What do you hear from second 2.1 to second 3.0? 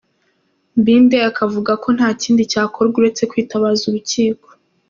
kindi cyakorwa